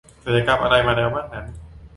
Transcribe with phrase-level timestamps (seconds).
[0.23, 1.45] ศัลยกรรมอะไรมาแล้วบ้างนั้น